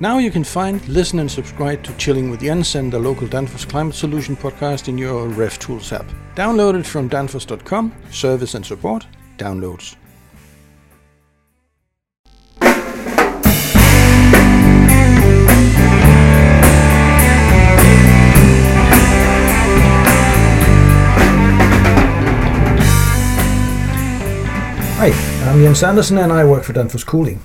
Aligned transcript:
Now 0.00 0.18
you 0.18 0.30
can 0.30 0.44
find, 0.44 0.86
listen, 0.88 1.18
and 1.18 1.28
subscribe 1.28 1.82
to 1.82 1.92
Chilling 1.96 2.30
with 2.30 2.40
Jens 2.40 2.76
and 2.76 2.92
the 2.92 3.00
local 3.00 3.26
Danfoss 3.26 3.68
Climate 3.68 3.96
Solution 3.96 4.36
podcast 4.36 4.86
in 4.86 4.96
your 4.96 5.28
RefTools 5.28 5.92
app. 5.92 6.06
Download 6.36 6.78
it 6.78 6.86
from 6.86 7.10
danfoss.com, 7.10 7.92
service 8.12 8.54
and 8.54 8.64
support, 8.64 9.08
downloads. 9.38 9.96
Hi, 25.00 25.10
I'm 25.50 25.60
Jens 25.60 25.82
Andersen 25.82 26.18
and 26.18 26.32
I 26.32 26.44
work 26.44 26.62
for 26.62 26.72
Danfoss 26.72 27.04
Cooling. 27.04 27.42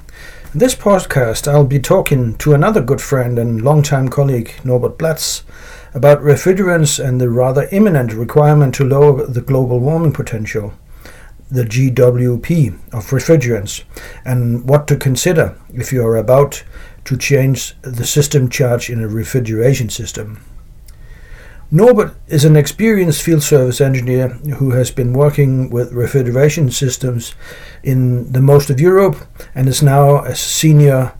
In 0.53 0.59
this 0.59 0.75
podcast, 0.75 1.51
I'll 1.51 1.65
be 1.65 1.79
talking 1.79 2.35
to 2.35 2.53
another 2.53 2.79
good 2.79 3.01
friend 3.01 3.39
and 3.39 3.63
longtime 3.63 4.09
colleague, 4.09 4.53
Norbert 4.63 4.99
Blatz, 4.99 5.43
about 5.95 6.19
refrigerants 6.19 7.03
and 7.03 7.19
the 7.19 7.31
rather 7.31 7.67
imminent 7.71 8.13
requirement 8.13 8.75
to 8.75 8.83
lower 8.83 9.25
the 9.25 9.41
global 9.41 9.79
warming 9.79 10.13
potential, 10.13 10.75
the 11.49 11.63
GWP 11.63 12.75
of 12.93 13.09
refrigerants, 13.09 13.83
and 14.23 14.69
what 14.69 14.87
to 14.89 14.95
consider 14.95 15.57
if 15.73 15.91
you 15.91 16.05
are 16.05 16.17
about 16.17 16.63
to 17.05 17.17
change 17.17 17.73
the 17.81 18.05
system 18.05 18.47
charge 18.47 18.91
in 18.91 19.01
a 19.01 19.07
refrigeration 19.07 19.89
system. 19.89 20.39
Norbert 21.73 22.13
is 22.27 22.45
an 22.45 22.55
experienced 22.55 23.23
field 23.23 23.41
service 23.41 23.81
engineer 23.81 24.27
who 24.59 24.73
has 24.73 24.91
been 24.91 25.11
working 25.11 25.71
with 25.71 25.91
refrigeration 25.91 26.69
systems 26.69 27.33
in 27.81 28.31
the 28.31 28.43
most 28.43 28.69
of 28.69 28.79
Europe 28.79 29.15
and 29.55 29.67
is 29.67 29.81
now 29.81 30.23
a 30.23 30.35
senior 30.35 31.13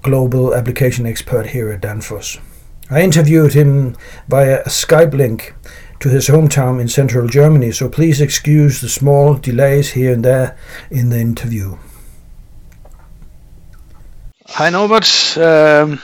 global 0.00 0.54
application 0.54 1.04
expert 1.04 1.48
here 1.48 1.70
at 1.70 1.82
Danfoss. 1.82 2.40
I 2.88 3.02
interviewed 3.02 3.52
him 3.52 3.96
via 4.28 4.62
a 4.62 4.70
Skype 4.70 5.12
link 5.12 5.54
to 6.00 6.08
his 6.08 6.28
hometown 6.28 6.80
in 6.80 6.88
central 6.88 7.28
Germany, 7.28 7.70
so 7.70 7.90
please 7.90 8.22
excuse 8.22 8.80
the 8.80 8.88
small 8.88 9.34
delays 9.34 9.90
here 9.90 10.14
and 10.14 10.24
there 10.24 10.56
in 10.90 11.10
the 11.10 11.20
interview. 11.20 11.76
Hi, 14.46 14.70
Norbert. 14.70 15.36
Um, 15.36 16.00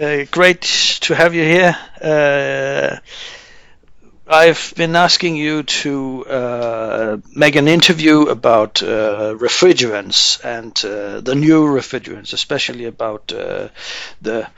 uh, 0.00 0.24
great 0.30 0.62
to 1.02 1.14
have 1.14 1.34
you 1.34 1.42
here. 1.42 1.76
Uh, 2.00 2.96
I've 4.32 4.72
been 4.78 4.96
asking 4.96 5.36
you 5.36 5.62
to 5.62 6.24
uh, 6.26 7.16
make 7.36 7.54
an 7.54 7.68
interview 7.68 8.22
about 8.22 8.82
uh, 8.82 9.34
refrigerants 9.36 10.42
and 10.42 10.72
uh, 10.86 11.20
the 11.20 11.34
new 11.34 11.66
refrigerants, 11.66 12.32
especially 12.32 12.86
about 12.86 13.30
uh, 13.30 13.68
the 14.22 14.48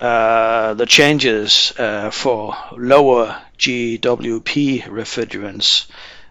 uh, 0.00 0.74
the 0.74 0.86
changes 0.86 1.72
uh, 1.78 2.10
for 2.10 2.56
lower 2.76 3.40
GWP 3.56 4.82
refrigerants. 4.82 5.86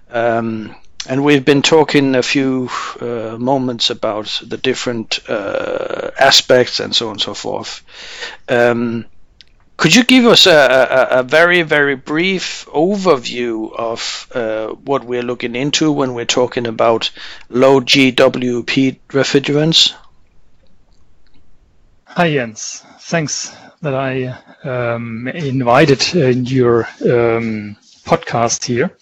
Um, 0.09 0.75
and 1.07 1.23
we've 1.23 1.45
been 1.45 1.61
talking 1.61 2.15
a 2.15 2.21
few 2.23 2.69
moments 2.99 3.91
about 3.91 4.41
the 4.45 4.57
different 4.57 5.19
aspects 5.29 6.81
and 6.81 6.93
so 6.93 7.05
on 7.07 7.11
and 7.13 7.21
so 7.21 7.33
forth. 7.33 7.81
Um, 8.49 9.05
could 9.77 9.95
you 9.95 10.03
give 10.03 10.25
us 10.25 10.45
a, 10.47 10.51
a, 11.11 11.19
a 11.19 11.23
very, 11.23 11.61
very 11.63 11.95
brief 11.95 12.65
overview 12.73 13.73
of 13.73 14.27
uh, 14.33 14.67
what 14.69 15.03
we're 15.03 15.23
looking 15.23 15.55
into 15.55 15.91
when 15.91 16.13
we're 16.13 16.25
talking 16.25 16.67
about 16.67 17.11
low 17.49 17.79
GWP 17.81 18.99
refrigerants? 19.09 19.93
Hi, 22.07 22.31
Jens. 22.33 22.83
Thanks 22.99 23.55
that 23.81 23.93
I 23.95 24.37
um, 24.63 25.27
invited 25.27 26.15
in 26.15 26.45
your 26.45 26.85
um, 27.01 27.75
podcast 28.05 28.63
here. 28.63 28.95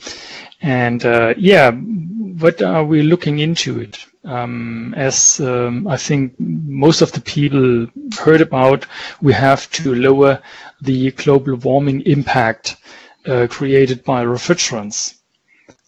And 0.61 1.05
uh, 1.05 1.33
yeah, 1.37 1.71
what 1.71 2.61
are 2.61 2.83
we 2.85 3.03
looking 3.03 3.39
into 3.39 3.79
it? 3.79 4.05
Um, 4.23 4.93
as 4.95 5.39
um, 5.39 5.87
I 5.87 5.97
think 5.97 6.35
most 6.39 7.01
of 7.01 7.11
the 7.11 7.21
people 7.21 7.87
heard 8.19 8.41
about, 8.41 8.85
we 9.21 9.33
have 9.33 9.69
to 9.71 9.95
lower 9.95 10.41
the 10.81 11.11
global 11.11 11.55
warming 11.55 12.01
impact 12.01 12.77
uh, 13.25 13.47
created 13.49 14.03
by 14.03 14.23
refrigerants. 14.23 15.15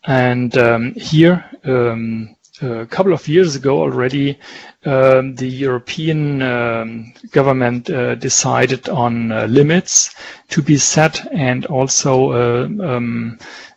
And 0.06 0.58
um, 0.58 0.94
here, 0.96 1.46
um, 1.64 2.36
a 2.62 2.86
couple 2.86 3.14
of 3.14 3.28
years 3.28 3.56
ago 3.56 3.80
already, 3.82 4.40
um, 4.86 5.36
the 5.36 5.48
European 5.48 6.42
um, 6.42 7.14
government 7.32 7.90
uh, 7.90 8.16
decided 8.16 8.90
on 8.90 9.32
uh, 9.32 9.46
limits 9.46 10.16
to 10.50 10.62
be 10.62 10.78
set 10.78 11.26
and 11.32 11.66
also 11.68 12.32
uh, 12.32 13.30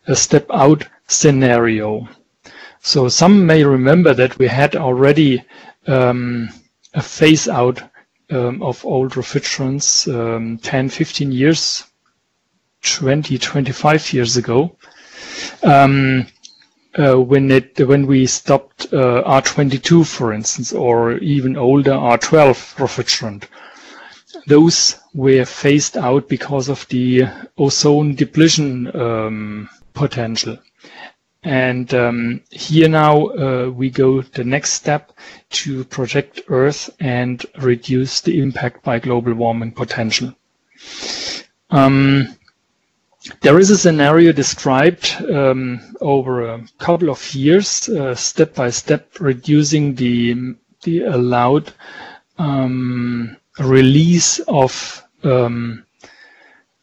a 0.06 0.16
step 0.16 0.46
out 0.52 0.84
scenario. 1.08 2.08
So 2.86 3.08
some 3.08 3.46
may 3.46 3.64
remember 3.64 4.14
that 4.14 4.38
we 4.38 4.46
had 4.46 4.76
already 4.76 5.42
um, 5.88 6.48
a 6.94 7.02
phase 7.02 7.48
out 7.48 7.82
um, 8.30 8.62
of 8.62 8.84
old 8.84 9.14
refrigerants 9.14 10.06
um, 10.06 10.58
10, 10.58 10.90
15 10.90 11.32
years, 11.32 11.82
20, 12.82 13.38
25 13.38 14.12
years 14.12 14.36
ago. 14.36 14.76
Um, 15.64 16.28
uh, 16.96 17.20
when 17.20 17.50
it 17.50 17.76
when 17.88 18.06
we 18.06 18.24
stopped 18.24 18.86
uh, 18.92 19.24
R22, 19.26 20.06
for 20.06 20.32
instance, 20.32 20.72
or 20.72 21.14
even 21.14 21.56
older 21.56 21.90
R12 21.90 22.76
refrigerant, 22.76 23.46
those 24.46 24.94
were 25.12 25.44
phased 25.44 25.96
out 25.96 26.28
because 26.28 26.68
of 26.68 26.86
the 26.90 27.24
ozone 27.58 28.14
depletion 28.14 28.94
um, 28.96 29.68
potential. 29.92 30.56
And 31.46 31.94
um, 31.94 32.40
here 32.50 32.88
now 32.88 33.26
uh, 33.28 33.70
we 33.72 33.88
go 33.88 34.20
the 34.20 34.42
next 34.42 34.72
step 34.72 35.12
to 35.50 35.84
protect 35.84 36.40
Earth 36.48 36.90
and 36.98 37.46
reduce 37.58 38.20
the 38.20 38.42
impact 38.42 38.82
by 38.82 38.98
global 38.98 39.32
warming 39.32 39.70
potential. 39.70 40.34
Um, 41.70 42.36
there 43.42 43.60
is 43.60 43.70
a 43.70 43.78
scenario 43.78 44.32
described 44.32 45.14
um, 45.32 45.94
over 46.00 46.48
a 46.48 46.66
couple 46.78 47.10
of 47.10 47.32
years, 47.32 47.88
uh, 47.90 48.16
step 48.16 48.56
by 48.56 48.70
step, 48.70 49.20
reducing 49.20 49.94
the 49.94 50.56
the 50.82 51.02
allowed 51.02 51.72
um, 52.38 53.36
release 53.60 54.40
of 54.48 55.00
um, 55.22 55.86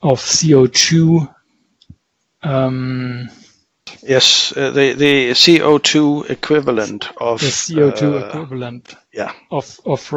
of 0.01 0.21
CO2 0.21 1.35
um, 2.43 3.29
Yes, 4.05 4.55
uh, 4.55 4.71
the 4.71 4.93
the 4.93 5.31
CO2 5.31 6.29
equivalent 6.29 7.09
of 7.17 7.39
the 7.39 7.47
CO2 7.47 8.01
uh, 8.01 8.27
equivalent. 8.27 8.95
Yeah. 9.13 9.31
Of 9.49 9.79
of 9.85 10.13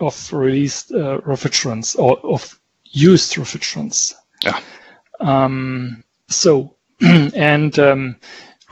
of 0.00 0.32
released 0.32 0.92
uh, 0.92 1.20
refrigerants 1.20 1.98
or 1.98 2.18
of 2.18 2.58
used 2.84 3.34
refrigerants. 3.34 4.14
Yeah. 4.42 4.60
Um, 5.20 6.02
so 6.28 6.76
and 7.00 7.78
um, 7.78 8.16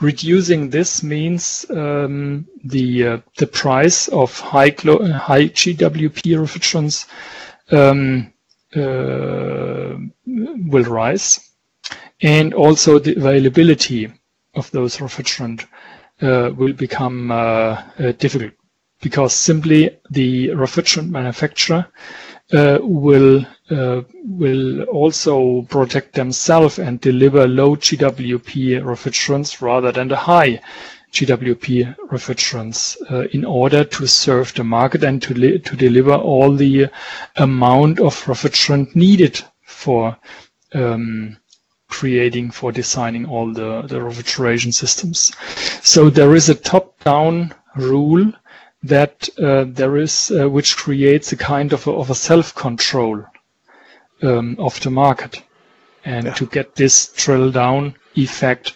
reducing 0.01 0.69
this 0.69 1.01
means 1.01 1.65
um, 1.69 2.47
the 2.63 3.07
uh, 3.07 3.17
the 3.37 3.47
price 3.47 4.07
of 4.09 4.37
high 4.39 4.69
high 4.69 5.47
GWP 5.47 6.35
refrigerants 6.35 7.07
um, 7.71 8.33
uh, 8.75 9.97
will 10.25 10.83
rise, 10.83 11.51
and 12.21 12.53
also 12.53 12.99
the 12.99 13.15
availability 13.15 14.11
of 14.57 14.69
those 14.71 14.97
refrigerant 14.97 15.65
uh, 16.21 16.51
will 16.55 16.73
become 16.73 17.31
uh, 17.31 17.35
uh, 17.99 18.11
difficult. 18.17 18.53
Because 19.01 19.33
simply 19.33 19.99
the 20.09 20.47
refrigerant 20.49 21.09
manufacturer 21.09 21.85
uh, 22.53 22.79
will 22.81 23.45
uh, 23.69 24.01
will 24.23 24.83
also 24.83 25.61
protect 25.63 26.13
themselves 26.13 26.79
and 26.79 26.99
deliver 27.01 27.47
low 27.47 27.75
GWP 27.75 28.81
refrigerants 28.81 29.61
rather 29.61 29.91
than 29.91 30.07
the 30.07 30.15
high 30.15 30.61
GWP 31.13 31.95
refrigerants 32.09 32.95
uh, 33.11 33.27
in 33.31 33.43
order 33.45 33.83
to 33.83 34.07
serve 34.07 34.53
the 34.53 34.63
market 34.63 35.03
and 35.03 35.21
to 35.21 35.59
to 35.59 35.75
deliver 35.75 36.13
all 36.13 36.53
the 36.55 36.89
amount 37.35 37.99
of 37.99 38.15
refrigerant 38.25 38.95
needed 38.95 39.41
for 39.65 40.17
um, 40.73 41.37
creating 41.87 42.51
for 42.51 42.71
designing 42.71 43.25
all 43.25 43.53
the, 43.53 43.83
the 43.87 44.01
refrigeration 44.01 44.71
systems. 44.71 45.31
So 45.81 46.09
there 46.09 46.35
is 46.35 46.49
a 46.49 46.55
top-down 46.55 47.53
rule 47.75 48.31
that 48.83 49.29
uh, 49.39 49.65
there 49.67 49.97
is, 49.97 50.31
uh, 50.31 50.49
which 50.49 50.77
creates 50.77 51.31
a 51.31 51.37
kind 51.37 51.73
of 51.73 51.87
a, 51.87 51.91
of 51.91 52.09
a 52.09 52.15
self-control 52.15 53.25
um, 54.21 54.55
of 54.59 54.79
the 54.81 54.89
market, 54.91 55.43
and 56.05 56.25
yeah. 56.25 56.33
to 56.33 56.45
get 56.45 56.75
this 56.75 57.13
drill 57.15 57.51
down 57.51 57.95
effect 58.15 58.73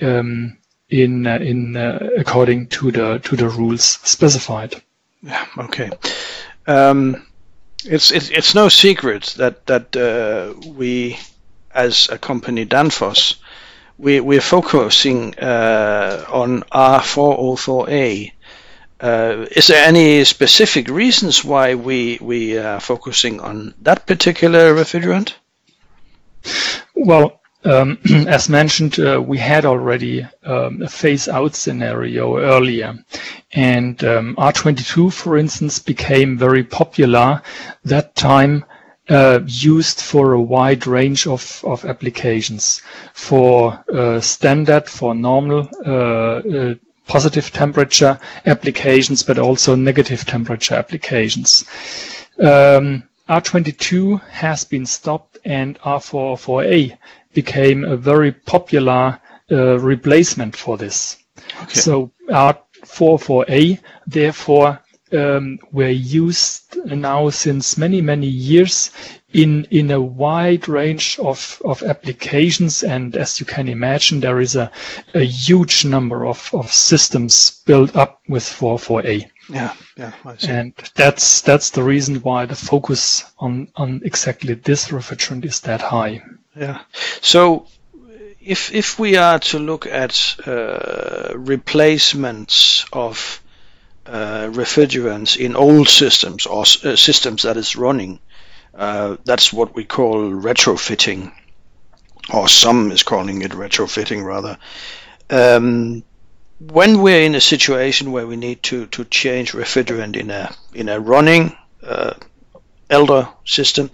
um, 0.00 0.58
in 0.88 1.26
uh, 1.26 1.38
in 1.38 1.76
uh, 1.76 1.98
according 2.18 2.66
to 2.68 2.90
the 2.90 3.18
to 3.20 3.36
the 3.36 3.48
rules 3.48 3.82
specified. 3.82 4.82
Yeah. 5.22 5.46
Okay. 5.58 5.90
Um, 6.66 7.26
It's, 7.82 8.12
it's 8.12 8.28
it's 8.30 8.54
no 8.54 8.68
secret 8.68 9.34
that 9.38 9.64
that 9.64 9.96
uh, 9.96 10.52
we, 10.76 11.16
as 11.74 12.08
a 12.10 12.18
company 12.18 12.66
Danfoss, 12.66 13.36
we 13.98 14.20
we're 14.20 14.40
focusing 14.40 15.38
uh, 15.38 16.24
on 16.28 16.62
R404A. 16.72 18.32
Uh, 19.00 19.46
is 19.50 19.68
there 19.68 19.86
any 19.86 20.24
specific 20.24 20.88
reasons 20.88 21.44
why 21.44 21.74
we 21.74 22.18
we 22.20 22.58
are 22.58 22.80
focusing 22.80 23.40
on 23.40 23.74
that 23.82 24.06
particular 24.06 24.74
refrigerant? 24.74 25.32
Well, 26.94 27.40
um, 27.64 27.98
as 28.28 28.48
mentioned, 28.48 28.98
uh, 28.98 29.20
we 29.20 29.38
had 29.38 29.64
already 29.64 30.26
um, 30.44 30.82
a 30.82 30.88
phase-out 30.88 31.54
scenario 31.54 32.38
earlier, 32.38 32.98
and 33.52 34.02
um, 34.04 34.36
R22, 34.36 35.12
for 35.12 35.36
instance, 35.36 35.78
became 35.78 36.38
very 36.38 36.64
popular 36.64 37.42
that 37.84 38.14
time. 38.14 38.64
Uh, 39.10 39.40
used 39.44 40.00
for 40.00 40.34
a 40.34 40.40
wide 40.40 40.86
range 40.86 41.26
of, 41.26 41.64
of 41.66 41.84
applications 41.84 42.80
for 43.12 43.82
uh, 43.92 44.20
standard, 44.20 44.88
for 44.88 45.16
normal 45.16 45.68
uh, 45.84 45.90
uh, 45.90 46.74
positive 47.08 47.50
temperature 47.50 48.20
applications, 48.46 49.24
but 49.24 49.36
also 49.36 49.74
negative 49.74 50.24
temperature 50.24 50.76
applications. 50.76 51.64
Um, 52.38 53.02
R22 53.28 54.20
has 54.28 54.64
been 54.64 54.86
stopped 54.86 55.38
and 55.44 55.76
R404A 55.80 56.96
became 57.34 57.84
a 57.84 57.96
very 57.96 58.30
popular 58.30 59.20
uh, 59.50 59.78
replacement 59.80 60.54
for 60.54 60.76
this. 60.76 61.18
Okay. 61.62 61.80
So 61.80 62.12
R44A, 62.28 63.80
therefore, 64.06 64.80
um, 65.12 65.58
were 65.72 65.88
used 65.88 66.76
now 66.86 67.30
since 67.30 67.76
many, 67.76 68.00
many 68.00 68.26
years 68.26 68.90
in, 69.32 69.66
in 69.70 69.90
a 69.90 70.00
wide 70.00 70.68
range 70.68 71.18
of, 71.18 71.60
of 71.64 71.82
applications. 71.82 72.82
And 72.82 73.16
as 73.16 73.40
you 73.40 73.46
can 73.46 73.68
imagine, 73.68 74.20
there 74.20 74.40
is 74.40 74.56
a, 74.56 74.70
a 75.14 75.24
huge 75.24 75.84
number 75.84 76.26
of, 76.26 76.50
of 76.52 76.72
systems 76.72 77.62
built 77.64 77.96
up 77.96 78.20
with 78.28 78.44
44A. 78.44 79.30
Yeah, 79.48 79.74
yeah. 79.96 80.12
And 80.46 80.74
that's 80.94 81.40
that's 81.40 81.70
the 81.70 81.82
reason 81.82 82.16
why 82.16 82.46
the 82.46 82.54
focus 82.54 83.24
on 83.38 83.68
on 83.74 84.00
exactly 84.04 84.54
this 84.54 84.88
refrigerant 84.88 85.44
is 85.44 85.60
that 85.62 85.80
high. 85.80 86.22
Yeah. 86.54 86.82
So 87.20 87.66
if 88.40 88.72
if 88.72 88.98
we 88.98 89.16
are 89.16 89.38
to 89.38 89.58
look 89.58 89.86
at 89.86 90.36
uh, 90.46 91.32
replacements 91.34 92.84
of 92.92 93.42
uh, 94.10 94.50
refrigerants 94.50 95.36
in 95.36 95.54
old 95.54 95.88
systems 95.88 96.46
or 96.46 96.62
uh, 96.62 96.96
systems 96.96 97.42
that 97.42 97.56
is 97.56 97.76
running, 97.76 98.18
uh, 98.74 99.16
that's 99.24 99.52
what 99.52 99.72
we 99.74 99.84
call 99.84 100.30
retrofitting, 100.30 101.32
or 102.34 102.48
some 102.48 102.90
is 102.90 103.04
calling 103.04 103.42
it 103.42 103.52
retrofilling 103.52 104.24
rather. 104.24 104.58
Um, 105.30 106.02
when 106.58 107.02
we're 107.02 107.22
in 107.22 107.36
a 107.36 107.40
situation 107.40 108.10
where 108.10 108.26
we 108.26 108.36
need 108.36 108.64
to, 108.64 108.86
to 108.86 109.04
change 109.04 109.52
refrigerant 109.52 110.16
in 110.16 110.30
a 110.30 110.52
in 110.74 110.88
a 110.88 110.98
running 110.98 111.56
uh, 111.82 112.14
elder 112.90 113.28
system, 113.44 113.92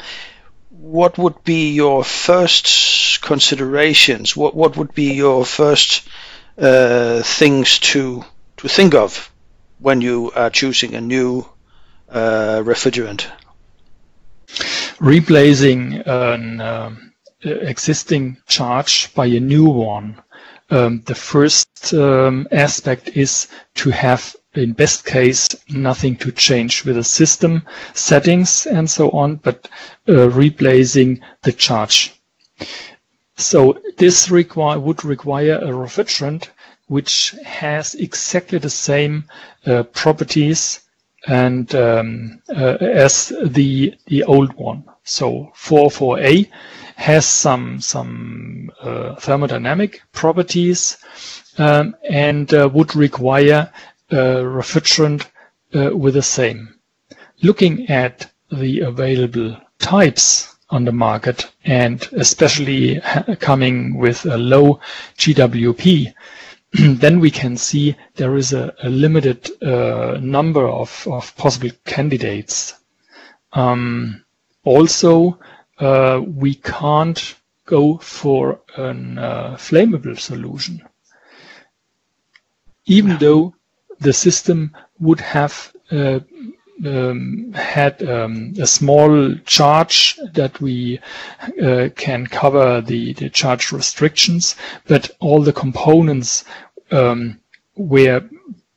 what 0.71 1.19
would 1.19 1.45
be 1.45 1.75
your 1.75 2.03
first 2.03 3.21
considerations? 3.21 4.35
What 4.35 4.55
what 4.55 4.79
would 4.79 4.95
be 4.95 5.13
your 5.13 5.45
first 5.45 6.09
uh, 6.57 7.23
things 7.23 7.79
to 7.81 8.25
to 8.57 8.69
think 8.69 8.95
of 8.95 9.31
when 9.79 10.01
you 10.01 10.33
are 10.35 10.51
choosing 10.51 10.95
a 10.95 11.01
new 11.01 11.47
uh, 12.09 12.63
refrigerant? 12.65 13.27
Replacing 14.99 15.95
an 16.07 16.61
um, 16.61 17.13
existing 17.43 18.39
charge 18.47 19.13
by 19.15 19.27
a 19.27 19.41
new 19.41 19.69
one. 19.69 20.23
Um, 20.71 21.03
the 21.07 21.15
first 21.15 21.95
um, 21.95 22.49
aspect 22.51 23.11
is 23.17 23.49
to 23.77 23.91
have 23.91 24.35
in 24.57 24.73
best 24.73 25.05
case, 25.05 25.49
nothing 25.69 26.17
to 26.17 26.33
change 26.33 26.85
with 26.85 26.97
the 26.97 27.05
system 27.05 27.63
settings 27.95 28.67
and 28.67 28.89
so 28.89 29.11
on, 29.11 29.37
but 29.37 29.69
uh, 30.09 30.31
replacing 30.31 31.21
the 31.43 31.53
charge. 31.53 32.15
So 33.37 33.79
this 33.99 34.31
require, 34.31 34.79
would 34.81 35.05
require 35.05 35.57
a 35.57 35.69
refrigerant 35.69 36.49
which 36.89 37.35
has 37.45 37.95
exactly 37.95 38.59
the 38.59 38.71
same 38.71 39.25
uh, 39.67 39.83
properties 39.85 40.81
and 41.27 41.75
um, 41.75 42.41
uh, 42.49 42.77
as 42.81 43.33
the 43.45 43.95
the 44.07 44.23
old 44.25 44.53
one. 44.55 44.85
So 45.05 45.53
44A 45.57 46.49
has 46.97 47.27
some 47.27 47.81
some 47.81 48.71
uh, 48.81 49.15
thermodynamic 49.17 50.01
properties 50.13 50.99
um, 51.59 51.97
and 52.09 52.53
uh, 52.55 52.69
would 52.73 52.95
require 52.95 53.71
a 54.11 54.17
refrigerant 54.17 55.27
uh, 55.75 55.97
with 55.97 56.15
the 56.15 56.23
same. 56.23 56.75
Looking 57.43 57.89
at 57.89 58.31
the 58.51 58.81
available 58.81 59.57
types 59.79 60.57
on 60.71 60.85
the 60.85 60.93
market 60.93 61.51
and 61.65 62.09
especially 62.13 63.01
coming 63.41 63.97
with 63.97 64.25
a 64.27 64.37
low 64.39 64.81
GWP, 65.19 66.13
then 66.79 67.21
we 67.21 67.31
can 67.31 67.57
see 67.57 67.97
there 68.17 68.37
is 68.37 68.53
a, 68.53 68.75
a 68.83 68.89
limited 68.89 69.51
uh, 69.63 70.19
number 70.21 70.69
of, 70.69 71.07
of 71.11 71.35
possible 71.37 71.71
candidates. 71.85 72.75
Um, 73.53 74.25
also, 74.65 75.39
uh, 75.79 76.21
we 76.25 76.57
can't 76.57 77.37
go 77.65 77.99
for 77.99 78.61
a 78.77 78.89
uh, 78.91 79.57
flammable 79.57 80.19
solution. 80.19 80.83
Even 82.87 83.17
though 83.19 83.55
the 84.01 84.13
system 84.13 84.77
would 84.99 85.21
have 85.21 85.73
uh, 85.91 86.21
um, 86.85 87.53
had 87.55 88.03
um, 88.03 88.53
a 88.61 88.67
small 88.67 89.35
charge 89.47 90.19
that 90.35 90.61
we 90.61 91.01
uh, 91.63 91.89
can 91.97 92.27
cover 92.27 92.81
the, 92.81 93.15
the 93.15 93.31
charge 93.31 93.73
restrictions, 93.73 94.57
but 94.87 95.11
all 95.21 95.43
the 95.43 95.53
components 95.53 96.45
um, 96.91 97.41
were 97.77 98.23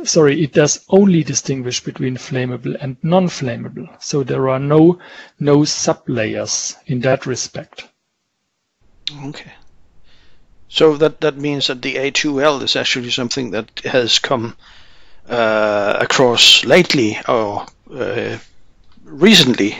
sorry, 0.05 0.43
it 0.43 0.53
does 0.53 0.85
only 0.89 1.25
distinguish 1.25 1.81
between 1.81 2.17
flammable 2.17 2.77
and 2.81 2.97
non-flammable. 3.03 3.89
So 4.01 4.23
there 4.23 4.49
are 4.49 4.61
no 4.61 4.99
no 5.41 5.59
sublayers 5.61 6.77
in 6.87 7.01
that 7.01 7.27
respect. 7.27 7.89
Okay. 9.27 9.53
So 10.69 10.97
that 10.97 11.21
that 11.21 11.37
means 11.37 11.67
that 11.67 11.83
the 11.83 11.97
A2L 11.97 12.63
is 12.63 12.77
actually 12.77 13.11
something 13.11 13.51
that 13.51 13.81
has 13.85 14.19
come 14.19 14.57
uh, 15.29 15.97
across 16.01 16.65
lately 16.65 17.19
or 17.29 17.67
uh, 17.93 18.39
recently, 19.05 19.77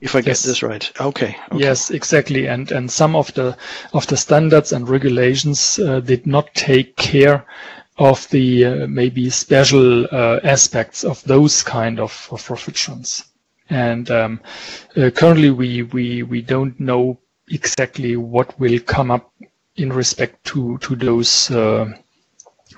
if 0.00 0.14
I 0.14 0.20
get 0.20 0.28
Yes. 0.28 0.42
this 0.42 0.62
right. 0.62 0.90
Okay. 1.00 1.36
okay. 1.52 1.58
Yes, 1.58 1.90
exactly. 1.90 2.46
And 2.46 2.72
and 2.72 2.90
some 2.90 3.16
of 3.16 3.32
the 3.34 3.56
of 3.92 4.06
the 4.06 4.16
standards 4.16 4.72
and 4.72 4.88
regulations 4.88 5.78
uh, 5.78 6.00
did 6.00 6.26
not 6.26 6.54
take 6.54 6.96
care 6.96 7.44
of 7.98 8.28
the 8.30 8.64
uh, 8.64 8.86
maybe 8.86 9.28
special 9.30 10.06
uh, 10.06 10.40
aspects 10.44 11.04
of 11.04 11.22
those 11.24 11.62
kind 11.62 12.00
of, 12.00 12.28
of 12.30 12.40
refrigerants. 12.48 13.24
And 13.68 14.10
um, 14.10 14.40
uh, 14.96 15.10
currently, 15.10 15.50
we, 15.50 15.82
we 15.82 16.22
we 16.22 16.42
don't 16.42 16.78
know 16.78 17.18
exactly 17.50 18.16
what 18.16 18.58
will 18.58 18.78
come 18.80 19.10
up 19.10 19.32
in 19.76 19.92
respect 19.92 20.44
to 20.44 20.78
to 20.78 20.96
those 20.96 21.50
uh, 21.50 21.86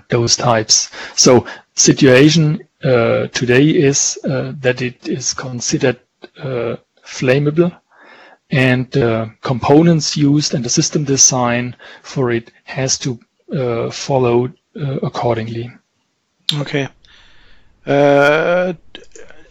those 0.09 0.37
types. 0.37 0.91
So 1.17 1.47
situation 1.75 2.61
uh, 2.85 3.27
today 3.29 3.71
is 3.71 4.19
uh, 4.25 4.53
that 4.61 4.83
it 4.83 5.09
is 5.09 5.35
considered 5.35 6.01
flammable 7.05 7.77
and 8.51 8.91
components 9.43 10.17
used 10.17 10.55
and 10.55 10.65
the 10.65 10.71
system 10.71 11.05
design 11.05 11.77
for 12.03 12.31
it 12.31 12.51
has 12.65 12.99
to 12.99 13.19
follow 13.91 14.49
accordingly. 14.77 15.71
Okay. 16.53 16.89
Uh, 17.87 18.75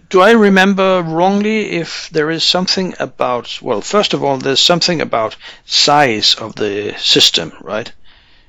do 0.10 0.22
I 0.22 0.32
remember 0.32 1.02
wrongly 1.02 1.72
if 1.72 2.10
there 2.12 2.30
is 2.30 2.44
something 2.44 2.94
about, 3.00 3.60
well, 3.62 3.82
first 3.82 4.14
of 4.14 4.24
all, 4.24 4.38
there's 4.38 4.60
something 4.60 5.02
about 5.02 5.36
size 5.66 6.36
of 6.36 6.56
the 6.56 6.96
system, 7.00 7.52
right? 7.62 7.92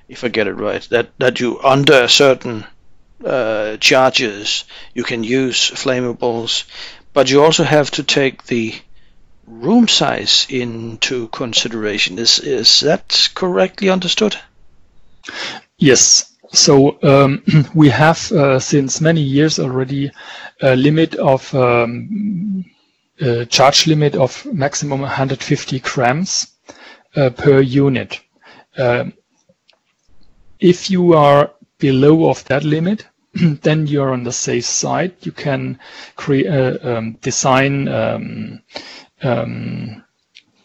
If 0.08 0.24
I 0.24 0.28
get 0.28 0.46
it 0.46 0.52
right, 0.54 0.82
that, 0.90 1.10
that 1.18 1.40
you, 1.40 1.58
under 1.62 2.06
certain 2.08 2.66
uh, 3.24 3.78
charges, 3.78 4.64
you 4.92 5.04
can 5.04 5.24
use 5.24 5.70
flammables, 5.70 6.64
but 7.14 7.30
you 7.30 7.42
also 7.42 7.64
have 7.64 7.90
to 7.92 8.02
take 8.02 8.44
the 8.44 8.74
room 9.46 9.88
size 9.88 10.46
into 10.50 11.28
consideration. 11.28 12.18
Is, 12.18 12.40
is 12.40 12.80
that 12.80 13.30
correctly 13.34 13.88
understood? 13.88 14.36
Yes. 15.78 16.33
So 16.54 16.98
um, 17.02 17.42
we 17.74 17.88
have 17.88 18.30
uh, 18.30 18.60
since 18.60 19.00
many 19.00 19.20
years 19.20 19.58
already 19.58 20.12
a 20.62 20.76
limit 20.76 21.16
of 21.16 21.52
um, 21.54 22.64
a 23.20 23.44
charge 23.46 23.88
limit 23.88 24.14
of 24.14 24.46
maximum 24.46 25.00
150 25.00 25.80
grams 25.80 26.46
uh, 27.16 27.30
per 27.30 27.60
unit. 27.60 28.20
Um, 28.78 29.14
if 30.60 30.90
you 30.90 31.14
are 31.14 31.50
below 31.78 32.30
of 32.30 32.44
that 32.44 32.62
limit, 32.62 33.04
then 33.34 33.88
you're 33.88 34.12
on 34.12 34.22
the 34.22 34.32
safe 34.32 34.64
side. 34.64 35.14
You 35.22 35.32
can 35.32 35.80
create 36.14 36.46
uh, 36.46 36.78
um, 36.82 37.12
design 37.20 37.88
um, 37.88 38.62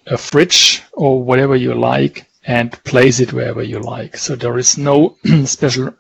a 0.06 0.18
fridge 0.18 0.84
or 0.94 1.24
whatever 1.24 1.56
you 1.56 1.74
like 1.74 2.29
and 2.46 2.72
place 2.84 3.20
it 3.20 3.34
wherever 3.34 3.62
you 3.62 3.80
like. 3.80 4.18
So 4.18 4.36
there 4.36 4.58
is 4.58 4.78
no 4.78 5.18
special 5.46 5.94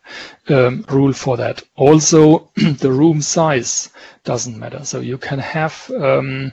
um, 0.47 0.85
rule 0.89 1.13
for 1.13 1.37
that. 1.37 1.61
Also, 1.75 2.49
the 2.55 2.91
room 2.91 3.21
size 3.21 3.89
doesn't 4.23 4.57
matter. 4.57 4.85
So 4.85 4.99
you 4.99 5.17
can 5.17 5.39
have 5.39 5.91
um, 5.91 6.51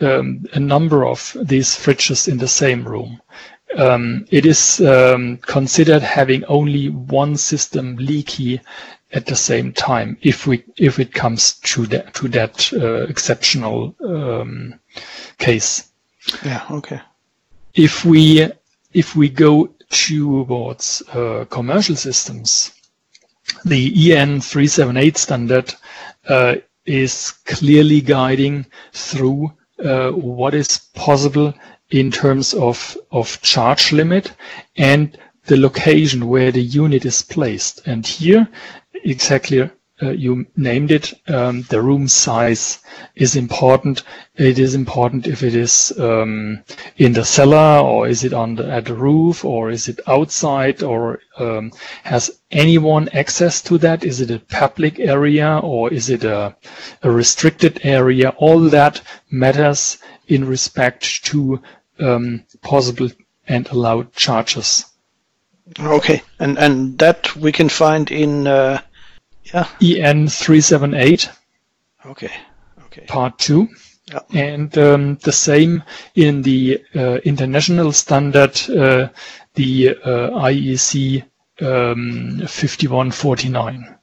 um, 0.00 0.44
a 0.52 0.60
number 0.60 1.06
of 1.06 1.36
these 1.40 1.70
fridges 1.76 2.28
in 2.28 2.38
the 2.38 2.48
same 2.48 2.84
room. 2.84 3.20
Um, 3.76 4.26
it 4.30 4.46
is 4.46 4.80
um, 4.80 5.36
considered 5.38 6.02
having 6.02 6.44
only 6.46 6.88
one 6.88 7.36
system 7.36 7.96
leaky 7.96 8.60
at 9.12 9.26
the 9.26 9.36
same 9.36 9.72
time 9.72 10.18
if 10.20 10.46
we 10.46 10.64
if 10.76 10.98
it 10.98 11.14
comes 11.14 11.54
to 11.54 11.86
that 11.86 12.14
to 12.14 12.28
that 12.28 12.72
uh, 12.72 13.06
exceptional 13.08 13.94
um, 14.04 14.78
case. 15.38 15.90
Yeah, 16.44 16.64
okay. 16.70 17.00
If 17.74 18.04
we 18.04 18.50
if 18.92 19.14
we 19.14 19.28
go 19.28 19.68
towards 19.90 21.02
uh, 21.12 21.44
commercial 21.50 21.96
systems, 21.96 22.72
the 23.64 24.12
EN 24.12 24.40
378 24.40 25.16
standard 25.16 25.74
uh, 26.28 26.56
is 26.86 27.32
clearly 27.44 28.00
guiding 28.00 28.66
through 28.92 29.52
uh, 29.84 30.10
what 30.10 30.54
is 30.54 30.78
possible 30.94 31.54
in 31.90 32.10
terms 32.10 32.52
of, 32.54 32.96
of 33.10 33.40
charge 33.42 33.92
limit 33.92 34.32
and 34.76 35.18
the 35.46 35.56
location 35.56 36.28
where 36.28 36.52
the 36.52 36.60
unit 36.62 37.04
is 37.06 37.22
placed. 37.22 37.86
And 37.86 38.06
here, 38.06 38.46
exactly, 39.04 39.70
uh, 40.02 40.10
you 40.10 40.46
named 40.56 40.90
it, 40.90 41.12
um, 41.28 41.62
the 41.62 41.80
room 41.82 42.06
size 42.06 42.78
is 43.16 43.34
important. 43.34 44.02
It 44.36 44.58
is 44.58 44.74
important 44.74 45.26
if 45.26 45.42
it 45.42 45.54
is 45.54 45.92
um, 45.98 46.62
in 46.96 47.12
the 47.12 47.24
cellar 47.24 47.80
or 47.84 48.06
is 48.06 48.22
it 48.24 48.32
on 48.32 48.54
the, 48.54 48.70
at 48.70 48.84
the 48.84 48.94
roof 48.94 49.44
or 49.44 49.70
is 49.70 49.88
it 49.88 50.00
outside 50.06 50.82
or 50.82 51.20
um, 51.38 51.72
has 52.04 52.30
anyone 52.50 53.08
access 53.12 53.60
to 53.62 53.78
that? 53.78 54.04
Is 54.04 54.20
it 54.20 54.30
a 54.30 54.38
public 54.38 55.00
area 55.00 55.58
or 55.62 55.92
is 55.92 56.10
it 56.10 56.24
a, 56.24 56.54
a 57.02 57.10
restricted 57.10 57.80
area? 57.82 58.30
All 58.38 58.60
that 58.70 59.00
matters 59.30 59.98
in 60.28 60.44
respect 60.44 61.24
to 61.26 61.60
um, 61.98 62.44
possible 62.62 63.10
and 63.48 63.68
allowed 63.68 64.12
charges. 64.12 64.84
Okay, 65.78 66.22
and 66.38 66.58
and 66.58 66.98
that 66.98 67.36
we 67.36 67.52
can 67.52 67.68
find 67.68 68.10
in 68.10 68.46
uh, 68.46 68.80
yeah. 69.52 69.66
EN 69.82 70.28
378 70.28 71.30
Okay, 72.06 72.30
okay. 72.86 73.04
part 73.06 73.38
2 73.38 73.68
Yeah. 74.12 74.20
and 74.32 74.76
um, 74.78 75.16
the 75.16 75.32
same 75.32 75.82
in 76.14 76.42
the 76.42 76.82
uh, 76.96 77.16
international 77.24 77.92
standard 77.92 78.58
uh, 78.70 79.08
the 79.54 79.90
uh, 80.02 80.30
IEC 80.48 81.22
um, 81.60 82.40
5149 82.46 83.96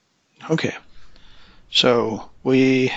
Okay. 0.52 0.76
So 1.72 2.30
we 2.44 2.92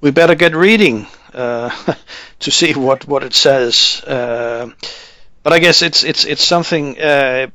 we 0.00 0.10
better 0.10 0.34
get 0.34 0.54
reading 0.54 1.06
uh, 1.34 1.70
to 2.40 2.50
see 2.50 2.72
what 2.74 3.06
what 3.06 3.22
it 3.24 3.34
says. 3.34 4.02
Uh, 4.06 4.70
but 5.42 5.52
I 5.52 5.58
guess 5.58 5.82
it's 5.82 6.02
it's 6.04 6.24
it's 6.24 6.44
something 6.44 6.98
uh, 6.98 7.48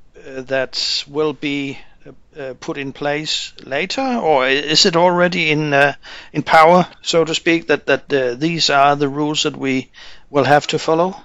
that 0.48 1.04
will 1.08 1.34
be 1.34 1.78
put 2.60 2.78
in 2.78 2.94
place 2.94 3.54
later, 3.66 4.02
or 4.02 4.48
is 4.48 4.86
it 4.86 4.96
already 4.96 5.52
in 5.52 5.74
uh, 5.74 5.94
in 6.32 6.44
power, 6.44 6.88
so 7.02 7.24
to 7.26 7.34
speak? 7.36 7.68
That 7.68 7.86
that 7.86 8.14
uh, 8.14 8.36
these 8.36 8.70
are 8.70 8.96
the 8.96 9.08
rules 9.10 9.44
that 9.44 9.56
we 9.58 9.92
will 10.30 10.46
have 10.46 10.68
to 10.68 10.80
follow. 10.80 11.16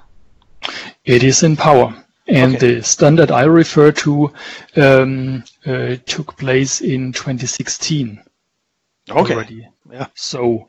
it 1.04 1.22
is 1.22 1.42
in 1.42 1.56
power 1.56 1.94
and 2.26 2.56
Okay. 2.56 2.74
the 2.74 2.82
standard 2.82 3.30
I 3.30 3.44
refer 3.44 3.92
to 3.92 4.32
um, 4.76 5.44
uh, 5.66 5.96
took 6.04 6.36
place 6.36 6.80
in 6.82 7.12
2016 7.12 8.22
Okay. 9.10 9.34
already. 9.34 9.66
Yeah. 9.90 10.06
So 10.14 10.68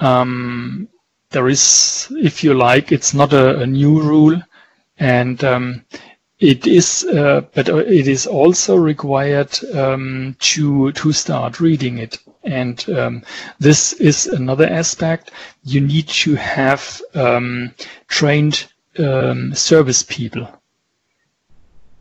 um, 0.00 0.88
there 1.30 1.48
is, 1.48 2.08
if 2.10 2.42
you 2.42 2.54
like, 2.54 2.90
it's 2.92 3.14
not 3.14 3.32
a, 3.32 3.60
a 3.60 3.66
new 3.66 4.00
rule, 4.02 4.42
and 4.98 5.42
um, 5.44 5.84
it 6.38 6.66
is, 6.66 7.04
uh, 7.04 7.40
but 7.54 7.68
uh, 7.68 7.76
it 7.76 8.08
is 8.08 8.26
also 8.26 8.76
required 8.76 9.58
um, 9.74 10.36
to 10.40 10.92
to 10.92 11.12
start 11.12 11.60
reading 11.60 11.98
it. 11.98 12.18
And 12.44 12.88
um, 12.90 13.22
this 13.58 13.92
is 13.94 14.26
another 14.26 14.68
aspect. 14.68 15.30
You 15.64 15.80
need 15.80 16.08
to 16.08 16.34
have 16.36 17.00
um, 17.14 17.74
trained 18.08 18.66
um, 18.98 19.54
service 19.54 20.02
people 20.02 20.46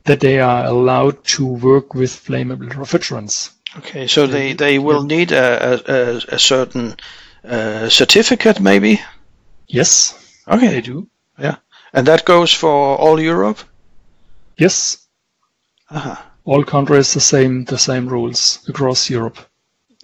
that 0.03 0.19
they 0.19 0.39
are 0.39 0.65
allowed 0.65 1.23
to 1.23 1.45
work 1.45 1.95
with 1.95 2.11
flammable 2.11 2.69
refrigerants. 2.69 3.51
Okay. 3.77 4.07
So 4.07 4.27
they 4.27 4.53
they 4.53 4.79
will 4.79 5.03
need 5.03 5.31
a 5.31 5.73
a, 5.73 5.93
a, 5.93 6.35
a 6.35 6.39
certain 6.39 6.95
uh, 7.43 7.89
certificate, 7.89 8.59
maybe. 8.59 9.01
Yes, 9.67 10.13
Okay. 10.47 10.67
they 10.69 10.81
do. 10.81 11.07
Yeah. 11.39 11.55
And 11.93 12.07
that 12.07 12.25
goes 12.25 12.53
for 12.53 12.97
all 12.97 13.19
Europe? 13.19 13.59
Yes, 14.57 14.97
Uh-huh. 15.89 16.15
all 16.43 16.63
countries 16.63 17.13
the 17.13 17.19
same 17.19 17.65
the 17.65 17.77
same 17.77 18.07
rules 18.09 18.59
across 18.67 19.09
Europe. 19.09 19.37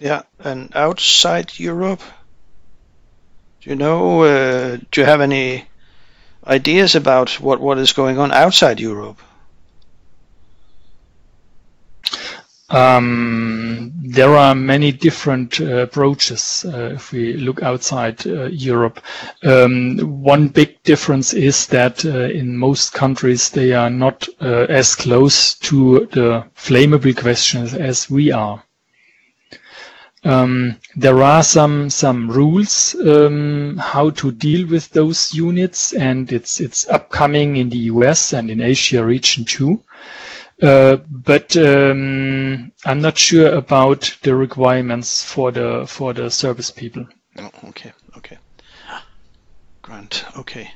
Yeah. 0.00 0.22
And 0.38 0.70
outside 0.74 1.58
Europe? 1.58 2.00
Do 3.60 3.70
you 3.70 3.76
know, 3.76 4.22
uh, 4.22 4.76
do 4.90 5.00
you 5.00 5.06
have 5.06 5.20
any 5.20 5.64
ideas 6.46 6.94
about 6.96 7.40
what, 7.40 7.60
what 7.60 7.78
is 7.78 7.92
going 7.92 8.18
on 8.18 8.32
outside 8.32 8.80
Europe? 8.80 9.18
Um, 12.72 13.92
there 14.02 14.34
are 14.34 14.54
many 14.54 14.92
different 14.92 15.60
uh, 15.60 15.82
approaches 15.82 16.64
uh, 16.66 16.94
if 16.94 17.12
we 17.12 17.34
look 17.34 17.62
outside 17.62 18.26
uh, 18.26 18.44
Europe. 18.46 18.98
Um, 19.42 19.98
one 19.98 20.48
big 20.48 20.82
difference 20.82 21.34
is 21.34 21.66
that 21.66 22.02
uh, 22.06 22.30
in 22.30 22.56
most 22.56 22.94
countries 22.94 23.50
they 23.50 23.74
are 23.74 23.90
not 23.90 24.26
uh, 24.40 24.66
as 24.70 24.94
close 24.94 25.54
to 25.56 26.06
the 26.12 26.44
flammable 26.56 27.14
questions 27.14 27.74
as 27.74 28.08
we 28.08 28.32
are. 28.32 28.64
Um, 30.24 30.76
there 30.96 31.20
are 31.22 31.42
some 31.42 31.90
some 31.90 32.30
rules 32.30 32.94
um, 33.04 33.76
how 33.76 34.10
to 34.10 34.32
deal 34.32 34.66
with 34.66 34.88
those 34.90 35.34
units, 35.34 35.92
and 35.92 36.32
it's 36.32 36.58
it's 36.60 36.88
upcoming 36.88 37.56
in 37.56 37.68
the 37.68 37.90
US 37.92 38.32
and 38.32 38.48
in 38.50 38.62
Asia 38.62 39.04
region 39.04 39.44
too. 39.44 39.82
Uh, 40.62 40.96
but 41.10 41.56
um, 41.56 42.70
I'm 42.84 43.00
not 43.00 43.18
sure 43.18 43.52
about 43.52 44.16
the 44.22 44.36
requirements 44.36 45.24
for 45.24 45.50
the 45.50 45.86
for 45.88 46.12
the 46.12 46.30
service 46.30 46.70
people. 46.70 47.04
Oh, 47.36 47.50
okay, 47.70 47.92
okay. 48.16 48.38
Grant, 49.82 50.24
okay. 50.38 50.70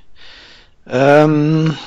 Um, 0.89 1.79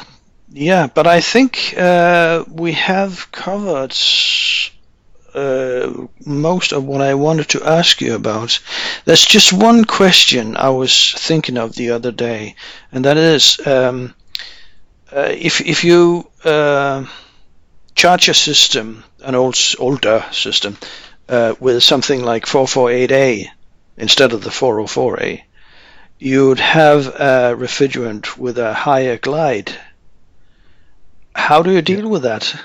yeah, 0.50 0.88
but 0.88 1.08
I 1.08 1.20
think 1.20 1.74
uh, 1.78 2.46
we 2.48 2.72
have 2.72 3.30
covered 3.34 3.94
uh, 5.34 6.08
most 6.26 6.72
of 6.72 6.86
what 6.86 7.02
I 7.02 7.14
wanted 7.16 7.50
to 7.50 7.64
ask 7.64 8.00
you 8.00 8.16
about. 8.16 8.60
There's 9.04 9.26
just 9.26 9.52
one 9.52 9.84
question 9.84 10.56
I 10.56 10.70
was 10.70 11.14
thinking 11.18 11.58
of 11.58 11.76
the 11.76 11.92
other 11.92 12.14
day, 12.14 12.56
and 12.94 13.04
that 13.04 13.18
is 13.18 13.60
um, 13.68 14.16
uh, 15.12 15.34
if 15.38 15.60
if 15.60 15.84
you 15.84 16.30
charge 18.00 18.30
a 18.30 18.34
system, 18.34 19.04
an 19.26 19.36
old 19.36 19.58
older 19.78 20.24
system, 20.32 20.78
uh, 21.28 21.54
with 21.60 21.84
something 21.84 22.24
like 22.24 22.46
448A 22.46 23.50
instead 23.98 24.32
of 24.32 24.42
the 24.42 24.50
404A, 24.50 25.42
you'd 26.18 26.60
have 26.60 27.08
a 27.08 27.56
refrigerant 27.58 28.38
with 28.38 28.58
a 28.58 28.74
higher 28.74 29.18
glide. 29.18 29.76
How 31.36 31.62
do 31.62 31.72
you 31.72 31.82
deal 31.82 32.08
with 32.08 32.24
that? 32.24 32.56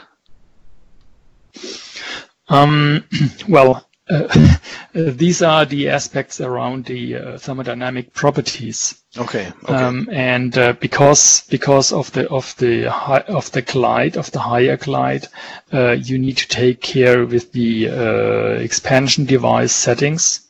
Um, 2.49 3.03
well, 3.49 3.85
uh, 4.08 4.56
these 4.92 5.42
are 5.42 5.64
the 5.64 5.88
aspects 5.88 6.40
around 6.40 6.84
the 6.84 7.16
uh, 7.16 7.20
thermodynamic 7.38 8.12
properties. 8.12 9.02
Okay. 9.16 9.50
okay. 9.62 9.73
Um, 9.73 10.08
and 10.12 10.56
uh, 10.58 10.75
because 10.75 11.46
because 11.49 11.92
of 11.92 12.12
the 12.12 12.28
of 12.28 12.54
the 12.58 12.90
high, 12.90 13.20
of 13.20 13.50
the 13.52 13.62
glide 13.62 14.16
of 14.16 14.30
the 14.32 14.40
higher 14.40 14.76
glide, 14.76 15.28
uh, 15.73 15.92
you 15.92 16.18
need 16.18 16.37
to 16.38 16.49
take 16.49 16.80
care 16.80 17.25
with 17.25 17.52
the 17.52 17.88
uh, 17.88 18.61
expansion 18.61 19.25
device 19.25 19.73
settings 19.73 20.49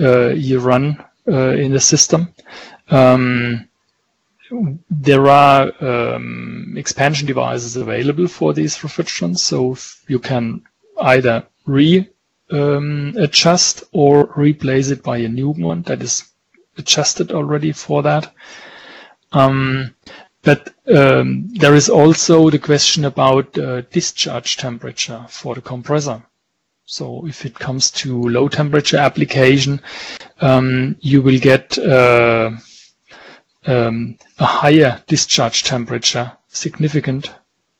uh, 0.00 0.28
you 0.28 0.60
run 0.60 1.02
in 1.26 1.72
the 1.72 1.80
system. 1.80 2.34
Um, 2.90 3.66
there 4.90 5.26
are 5.26 5.72
um, 5.82 6.74
expansion 6.76 7.26
devices 7.26 7.76
available 7.76 8.28
for 8.28 8.52
these 8.52 8.76
refrigerants, 8.76 9.38
so 9.38 9.76
you 10.06 10.18
can 10.18 10.62
either 11.00 11.44
re 11.66 12.08
um, 12.54 13.14
adjust 13.16 13.82
or 13.92 14.32
replace 14.36 14.90
it 14.90 15.02
by 15.02 15.18
a 15.18 15.28
new 15.28 15.50
one 15.50 15.82
that 15.82 16.02
is 16.02 16.24
adjusted 16.78 17.32
already 17.32 17.72
for 17.72 18.02
that. 18.02 18.32
Um, 19.32 19.94
but 20.42 20.72
um, 20.94 21.48
there 21.54 21.74
is 21.74 21.88
also 21.88 22.50
the 22.50 22.58
question 22.58 23.04
about 23.04 23.58
uh, 23.58 23.80
discharge 23.90 24.56
temperature 24.56 25.24
for 25.28 25.54
the 25.54 25.62
compressor. 25.62 26.22
So 26.86 27.26
if 27.26 27.46
it 27.46 27.54
comes 27.58 27.90
to 27.92 28.28
low 28.28 28.48
temperature 28.48 28.98
application, 28.98 29.80
um, 30.40 30.96
you 31.00 31.22
will 31.22 31.38
get 31.40 31.78
uh, 31.78 32.50
um, 33.66 34.18
a 34.38 34.44
higher 34.44 35.02
discharge 35.06 35.62
temperature, 35.64 36.30
significant 36.48 37.32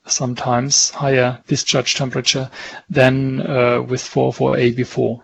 sometimes 0.06 0.90
higher 0.90 1.40
discharge 1.46 1.94
temperature 1.94 2.50
than 2.90 3.40
uh, 3.40 3.82
with 3.82 4.02
404A 4.02 4.76
before. 4.76 5.22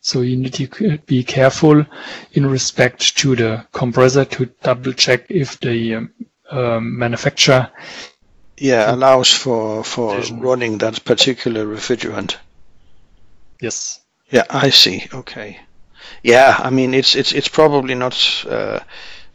So 0.00 0.20
you 0.22 0.36
need 0.36 0.54
to 0.54 0.98
be 1.06 1.24
careful 1.24 1.84
in 2.32 2.46
respect 2.46 3.16
to 3.18 3.36
the 3.36 3.66
compressor 3.72 4.24
to 4.24 4.46
double 4.62 4.92
check 4.92 5.26
if 5.28 5.58
the 5.60 5.96
um, 5.96 6.12
um, 6.50 6.98
manufacturer 6.98 7.70
yeah 8.56 8.92
allows 8.92 9.32
for 9.32 9.84
for 9.84 10.16
decision. 10.16 10.40
running 10.40 10.78
that 10.78 11.04
particular 11.04 11.66
refrigerant. 11.66 12.36
Yes. 13.60 14.00
Yeah, 14.30 14.44
I 14.50 14.70
see. 14.70 15.06
Okay. 15.12 15.60
Yeah, 16.22 16.56
I 16.58 16.70
mean 16.70 16.94
it's 16.94 17.14
it's 17.14 17.32
it's 17.32 17.48
probably 17.48 17.94
not 17.94 18.44
uh, 18.48 18.80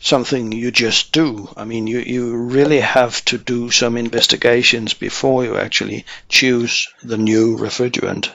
something 0.03 0.51
you 0.51 0.69
just 0.69 1.13
do. 1.13 1.49
I 1.55 1.63
mean, 1.63 1.87
you, 1.87 1.99
you 1.99 2.35
really 2.35 2.81
have 2.81 3.23
to 3.25 3.37
do 3.37 3.71
some 3.71 3.97
investigations 3.97 4.93
before 4.93 5.45
you 5.45 5.57
actually 5.57 6.05
choose 6.27 6.89
the 7.01 7.17
new 7.17 7.57
refrigerant. 7.57 8.29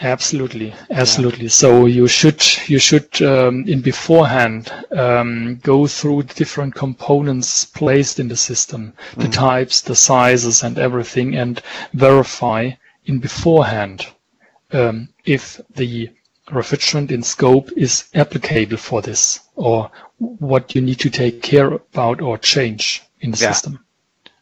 Absolutely, 0.00 0.74
absolutely. 0.90 1.44
Yeah. 1.44 1.50
So 1.50 1.86
you 1.86 2.08
should 2.08 2.42
you 2.66 2.80
should 2.80 3.22
um, 3.22 3.64
in 3.68 3.82
beforehand 3.82 4.72
um, 4.90 5.60
go 5.62 5.86
through 5.86 6.24
the 6.24 6.34
different 6.34 6.74
components 6.74 7.66
placed 7.66 8.18
in 8.18 8.26
the 8.28 8.36
system, 8.36 8.94
the 9.16 9.24
mm-hmm. 9.24 9.30
types, 9.30 9.82
the 9.82 9.94
sizes, 9.94 10.64
and 10.64 10.76
everything, 10.78 11.36
and 11.36 11.62
verify 11.92 12.70
in 13.04 13.20
beforehand 13.20 14.06
um, 14.72 15.08
if 15.24 15.60
the 15.74 16.10
refrigerant 16.48 17.10
in 17.10 17.22
scope 17.22 17.70
is 17.76 18.04
applicable 18.14 18.76
for 18.76 19.02
this 19.02 19.40
or 19.54 19.90
what 20.18 20.74
you 20.74 20.80
need 20.80 20.98
to 21.00 21.10
take 21.10 21.42
care 21.42 21.72
about 21.72 22.20
or 22.20 22.38
change 22.38 23.02
in 23.20 23.30
the 23.30 23.38
yeah. 23.38 23.52
system. 23.52 23.84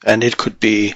And 0.04 0.24
it 0.24 0.36
could 0.36 0.58
be, 0.60 0.94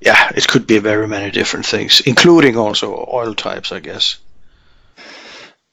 yeah, 0.00 0.32
it 0.34 0.48
could 0.48 0.66
be 0.66 0.78
very 0.78 1.06
many 1.06 1.30
different 1.30 1.66
things, 1.66 2.00
including 2.00 2.56
also 2.56 3.06
oil 3.12 3.34
types, 3.34 3.70
I 3.70 3.80
guess. 3.80 4.16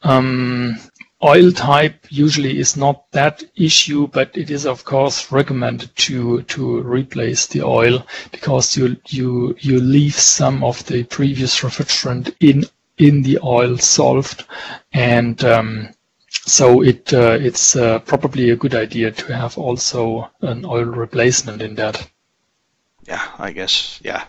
Um, 0.04 0.78
oil 1.24 1.52
type 1.52 2.06
usually 2.10 2.60
is 2.60 2.78
not 2.78 3.10
that 3.12 3.44
issue, 3.56 4.08
but 4.08 4.38
it 4.38 4.52
is 4.52 4.66
of 4.66 4.84
course 4.84 5.32
recommended 5.32 5.96
to 5.96 6.44
to 6.44 6.82
replace 6.82 7.48
the 7.48 7.64
oil 7.64 8.06
because 8.32 8.78
you 8.78 8.98
you 9.08 9.56
you 9.60 9.80
leave 9.80 10.16
some 10.16 10.64
of 10.64 10.86
the 10.86 11.04
previous 11.06 11.62
refrigerant 11.62 12.36
in 12.40 12.66
in 12.98 13.22
the 13.22 13.40
oil 13.44 13.78
solved, 13.78 14.46
and 14.94 15.44
um, 15.44 15.90
so 16.30 16.82
it 16.82 17.14
uh, 17.14 17.38
it's 17.40 17.76
uh, 17.76 18.00
probably 18.00 18.50
a 18.50 18.56
good 18.56 18.76
idea 18.76 19.12
to 19.12 19.36
have 19.36 19.58
also 19.58 20.30
an 20.42 20.66
oil 20.66 20.86
replacement 20.86 21.62
in 21.62 21.76
that. 21.76 22.10
Yeah, 23.08 23.24
I 23.40 23.52
guess. 23.52 24.00
Yeah. 24.04 24.26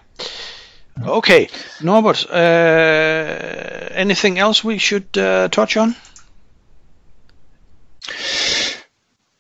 Okay, 1.03 1.49
Norbert. 1.81 2.27
Uh, 2.31 3.89
anything 3.93 4.39
else 4.39 4.65
we 4.65 4.79
should 4.79 5.17
uh, 5.17 5.49
touch 5.49 5.77
on? 5.77 5.95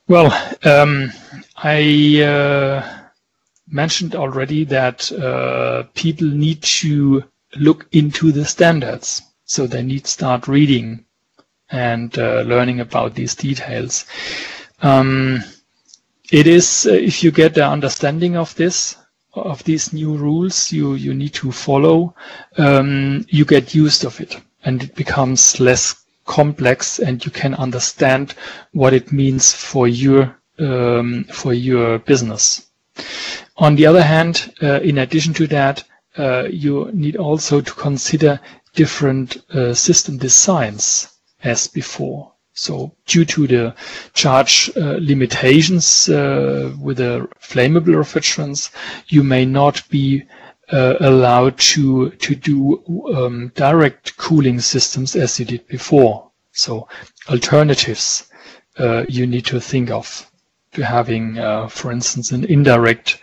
Well, 0.06 0.32
um, 0.64 1.12
I 1.56 2.22
uh, 2.22 2.98
mentioned 3.68 4.14
already 4.14 4.64
that 4.64 5.10
uh, 5.12 5.84
people 5.94 6.28
need 6.28 6.62
to 6.62 7.24
look 7.56 7.87
into 7.92 8.32
the 8.32 8.44
standards. 8.44 9.22
So 9.44 9.66
they 9.66 9.82
need 9.82 10.04
to 10.04 10.11
start 10.11 10.48
reading 10.48 11.04
and 11.70 12.16
uh, 12.18 12.42
learning 12.42 12.80
about 12.80 13.14
these 13.14 13.34
details. 13.34 14.04
Um, 14.82 15.42
it 16.30 16.46
is, 16.46 16.87
uh, 16.87 16.92
if 16.92 17.24
you 17.24 17.30
get 17.30 17.54
the 17.54 17.66
understanding 17.66 18.37
of 18.37 18.54
this, 18.56 18.96
of 19.34 19.62
these 19.64 19.92
new 19.92 20.16
rules 20.16 20.72
you, 20.72 20.94
you 20.94 21.14
need 21.14 21.34
to 21.34 21.52
follow, 21.52 22.14
um, 22.56 23.24
you 23.28 23.44
get 23.44 23.74
used 23.74 24.04
of 24.04 24.20
it 24.20 24.40
and 24.64 24.82
it 24.82 24.94
becomes 24.94 25.61
less 25.61 26.04
complex 26.26 26.98
and 26.98 27.24
you 27.24 27.30
can 27.30 27.54
understand 27.54 28.34
what 28.72 28.92
it 28.92 29.12
means 29.12 29.52
for 29.52 29.88
your, 29.88 30.37
um, 30.58 31.24
for 31.32 31.54
your 31.54 31.98
business. 32.00 32.66
On 33.56 33.74
the 33.74 33.87
other 33.87 34.02
hand, 34.02 34.52
uh, 34.62 34.80
in 34.80 34.98
addition 34.98 35.32
to 35.34 35.46
that, 35.48 35.84
you 36.50 36.90
need 36.92 37.16
also 37.16 37.61
to 37.61 37.72
consider 37.74 38.40
different 38.74 39.37
uh, 39.54 39.74
system 39.74 40.18
designs 40.18 41.09
as 41.42 41.66
before. 41.66 42.33
So 42.54 42.92
due 43.07 43.24
to 43.24 43.46
the 43.46 43.74
charge 44.14 44.70
uh, 44.76 44.98
limitations 45.00 46.09
uh, 46.09 46.74
with 46.81 46.96
the 46.96 47.28
flammable 47.40 47.94
refrigerants, 47.94 48.70
you 49.07 49.22
may 49.22 49.44
not 49.44 49.88
be 49.90 50.24
uh, 50.72 50.94
allowed 51.00 51.57
to 51.59 52.11
to 52.11 52.35
do 52.35 52.83
um, 53.14 53.52
direct 53.54 54.16
cooling 54.16 54.61
systems 54.61 55.16
as 55.16 55.38
you 55.38 55.44
did 55.44 55.66
before. 55.68 56.31
So 56.52 56.88
alternatives 57.28 58.28
uh, 58.78 59.04
you 59.09 59.26
need 59.26 59.46
to 59.46 59.61
think 59.61 59.90
of 59.90 60.31
to 60.72 60.85
having, 60.85 61.38
uh, 61.38 61.68
for 61.68 61.92
instance, 61.92 62.33
an 62.33 62.44
indirect 62.44 63.20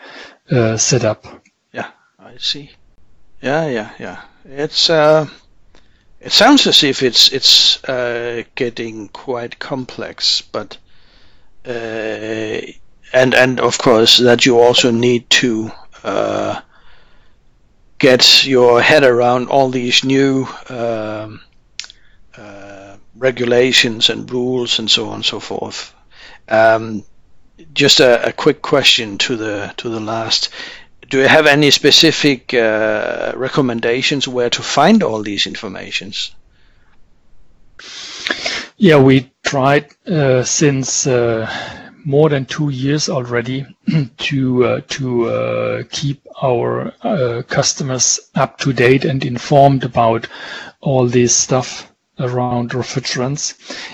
uh, 0.50 0.78
setup. 0.78 1.26
Yeah, 1.74 1.92
I 2.20 2.38
see. 2.38 2.72
Yeah, 3.46 3.68
yeah, 3.68 3.92
yeah. 4.00 4.22
It's 4.46 4.90
uh, 4.90 5.28
it 6.20 6.32
sounds 6.32 6.66
as 6.66 6.84
if 6.84 7.04
it's 7.04 7.32
it's 7.32 7.84
uh, 7.84 8.42
getting 8.56 9.08
quite 9.10 9.60
complex, 9.60 10.42
but 10.42 10.80
uh, 11.64 12.58
and 13.14 13.36
and 13.36 13.60
of 13.60 13.78
course 13.78 14.18
that 14.18 14.48
you 14.48 14.60
also 14.60 14.90
need 14.90 15.30
to 15.30 15.72
uh, 16.04 16.60
get 18.00 18.46
your 18.46 18.82
head 18.82 19.04
around 19.04 19.50
all 19.50 19.70
these 19.70 20.04
new 20.04 20.48
um, 20.68 21.40
uh, 22.36 22.98
regulations 23.16 24.10
and 24.10 24.32
rules 24.32 24.80
and 24.80 24.90
so 24.90 25.10
on 25.10 25.16
and 25.18 25.26
so 25.26 25.40
forth. 25.40 25.94
Um, 26.50 27.04
just 27.76 28.00
a, 28.00 28.30
a, 28.30 28.34
quick 28.34 28.64
question 28.64 29.20
to 29.20 29.36
the 29.36 29.72
to 29.78 29.90
the 29.90 30.00
last. 30.00 30.50
Do 31.10 31.20
you 31.20 31.28
have 31.28 31.46
any 31.46 31.72
specific 31.72 32.54
uh, 32.54 33.34
recommendations 33.36 34.28
where 34.28 34.50
to 34.50 34.62
find 34.64 35.04
all 35.04 35.22
these 35.22 35.46
informations? 35.46 36.32
Yeah, 38.78 38.98
we 38.98 39.32
tried 39.44 39.88
uh, 40.08 40.44
since 40.44 41.08
uh, 41.08 41.50
more 42.04 42.30
than 42.30 42.46
two 42.46 42.70
years 42.70 43.08
already 43.08 43.66
to 44.18 44.66
uh, 44.66 44.82
to 44.88 45.30
uh, 45.30 45.84
keep 45.92 46.26
our 46.42 46.94
uh, 47.02 47.44
customers 47.48 48.20
up 48.36 48.58
to 48.60 48.74
date 48.74 49.06
and 49.06 49.24
informed 49.24 49.84
about 49.84 50.28
all 50.82 51.08
this 51.08 51.36
stuff 51.36 51.92
around 52.20 52.72
refrigerants. 52.72 53.54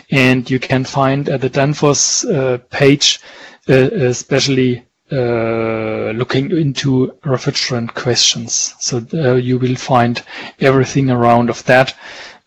And 0.10 0.50
you 0.50 0.60
can 0.60 0.84
find 0.86 1.30
at 1.30 1.42
the 1.42 1.50
Danfoss 1.50 2.26
page, 2.70 3.20
especially 3.68 4.84
uh, 5.12 6.12
looking 6.12 6.52
into 6.52 7.18
refrigerant 7.24 7.94
questions. 7.94 8.76
So 8.80 9.06
uh, 9.14 9.36
you 9.36 9.60
will 9.60 9.76
find 9.76 10.22
everything 10.60 11.10
around 11.10 11.50
of 11.50 11.64
that. 11.66 11.96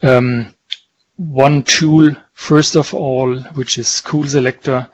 Um, 0.02 0.54
one 1.16 1.62
tool, 1.62 2.14
first 2.32 2.74
of 2.76 2.92
all, 2.94 3.38
which 3.54 3.78
is 3.78 4.00
Cool 4.00 4.26
Selector, 4.26 4.88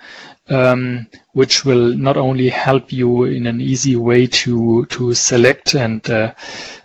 um, 0.50 1.06
which 1.32 1.64
will 1.64 1.96
not 1.96 2.16
only 2.16 2.48
help 2.48 2.92
you 2.92 3.24
in 3.24 3.46
an 3.46 3.60
easy 3.60 3.96
way 3.96 4.26
to 4.26 4.84
to 4.86 5.14
select 5.14 5.74
and 5.74 6.08
uh, 6.10 6.34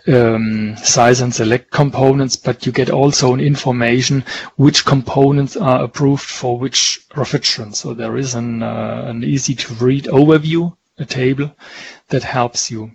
um, 0.06 0.76
size 0.76 1.20
and 1.20 1.34
select 1.34 1.70
components, 1.70 2.36
but 2.36 2.64
you 2.64 2.72
get 2.72 2.90
also 2.90 3.34
an 3.34 3.40
information 3.40 4.24
which 4.56 4.84
components 4.84 5.56
are 5.56 5.82
approved 5.84 6.22
for 6.24 6.58
which 6.58 7.00
refrigerant. 7.10 7.74
So 7.74 7.92
there 7.92 8.16
is 8.16 8.34
an 8.34 8.62
uh, 8.62 9.04
an 9.06 9.24
easy 9.24 9.54
to 9.56 9.74
read 9.74 10.04
overview, 10.04 10.76
a 10.98 11.04
table 11.04 11.50
that 12.08 12.22
helps 12.22 12.70
you. 12.70 12.92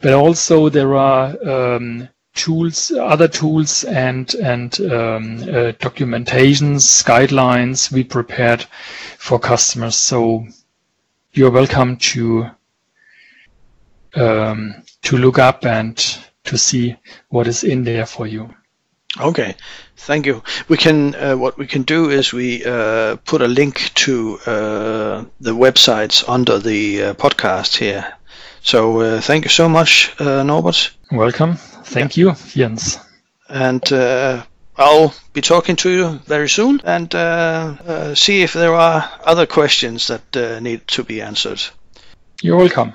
But 0.00 0.14
also 0.14 0.68
there 0.68 0.94
are 0.94 1.74
um, 1.76 2.08
tools, 2.36 2.92
other 2.92 3.28
tools 3.28 3.84
and 3.84 4.32
and 4.34 4.80
um, 4.82 5.36
uh, 5.42 5.72
documentations, 5.80 7.02
guidelines 7.04 7.90
we 7.90 8.04
prepared 8.04 8.62
for 9.18 9.38
customers. 9.38 9.96
So 9.96 10.46
you're 11.32 11.50
welcome 11.50 11.96
to 11.96 12.50
um, 14.14 14.74
to 15.02 15.16
look 15.18 15.38
up 15.38 15.64
and 15.64 15.96
to 16.44 16.56
see 16.58 16.96
what 17.28 17.46
is 17.46 17.64
in 17.64 17.84
there 17.84 18.06
for 18.06 18.26
you. 18.26 18.54
Okay, 19.18 19.54
thank 19.96 20.26
you. 20.26 20.42
We 20.68 20.76
can 20.76 21.14
uh, 21.14 21.36
what 21.36 21.56
we 21.58 21.66
can 21.66 21.82
do 21.82 22.10
is 22.10 22.32
we 22.32 22.64
uh, 22.64 23.16
put 23.24 23.40
a 23.40 23.48
link 23.48 23.90
to 24.06 24.38
uh, 24.46 25.24
the 25.40 25.54
websites 25.54 26.24
under 26.28 26.58
the 26.58 27.02
uh, 27.02 27.14
podcast 27.14 27.76
here. 27.78 28.04
So 28.62 29.00
uh, 29.00 29.20
thank 29.20 29.44
you 29.44 29.50
so 29.50 29.68
much, 29.68 30.12
uh, 30.20 30.42
Norbert. 30.42 30.90
Welcome. 31.10 31.58
Thank 31.86 32.16
you, 32.16 32.34
Jens. 32.48 32.98
And 33.48 33.92
uh, 33.92 34.42
I'll 34.76 35.14
be 35.32 35.40
talking 35.40 35.76
to 35.76 35.90
you 35.90 36.08
very 36.26 36.48
soon 36.48 36.80
and 36.84 37.14
uh, 37.14 37.76
uh, 37.86 38.14
see 38.14 38.42
if 38.42 38.52
there 38.52 38.74
are 38.74 39.08
other 39.24 39.46
questions 39.46 40.08
that 40.08 40.60
need 40.62 40.86
to 40.88 41.04
be 41.04 41.22
answered. 41.22 41.62
You're 42.42 42.58
welcome. 42.58 42.92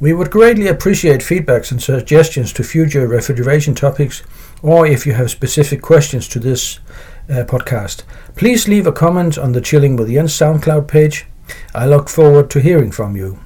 We 0.00 0.12
would 0.12 0.30
greatly 0.30 0.68
appreciate 0.68 1.20
feedbacks 1.20 1.72
and 1.72 1.82
suggestions 1.82 2.52
to 2.52 2.62
future 2.62 3.06
refrigeration 3.08 3.74
topics, 3.74 4.22
or 4.62 4.86
if 4.86 5.06
you 5.06 5.12
have 5.14 5.30
specific 5.30 5.82
questions 5.82 6.28
to 6.28 6.38
this 6.38 6.78
uh, 7.28 7.44
podcast. 7.44 8.04
Please 8.36 8.68
leave 8.68 8.86
a 8.86 8.92
comment 8.92 9.36
on 9.36 9.52
the 9.52 9.60
Chilling 9.60 9.96
with 9.96 10.08
Jens 10.08 10.32
SoundCloud 10.32 10.86
page. 10.86 11.26
I 11.74 11.86
look 11.86 12.08
forward 12.08 12.48
to 12.50 12.60
hearing 12.60 12.92
from 12.92 13.16
you. 13.16 13.40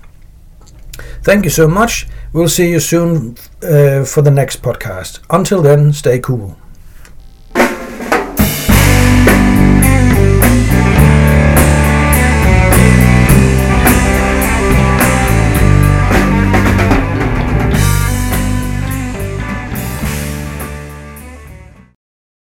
Thank 1.22 1.44
you 1.44 1.50
so 1.50 1.68
much. 1.68 2.06
We'll 2.32 2.48
see 2.48 2.70
you 2.70 2.80
soon 2.80 3.36
uh, 3.62 4.04
for 4.04 4.22
the 4.22 4.30
next 4.30 4.62
podcast. 4.62 5.20
Until 5.30 5.62
then, 5.62 5.92
stay 5.92 6.18
cool. 6.18 6.56